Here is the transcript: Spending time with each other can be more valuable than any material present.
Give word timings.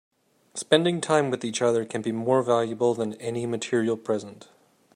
Spending 0.55 0.99
time 0.99 1.29
with 1.29 1.45
each 1.45 1.61
other 1.61 1.85
can 1.85 2.01
be 2.01 2.11
more 2.11 2.41
valuable 2.41 2.95
than 2.95 3.13
any 3.21 3.45
material 3.45 3.97
present. 3.97 4.49